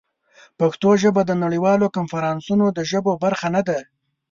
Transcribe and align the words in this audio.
پښتو 0.59 0.89
ژبه 1.03 1.21
د 1.25 1.31
نړیوالو 1.43 1.87
کنفرانسونو 1.97 2.65
د 2.77 2.79
ژبو 2.91 3.11
برخه 3.23 3.47
نه 3.55 3.61
ده. 3.67 3.79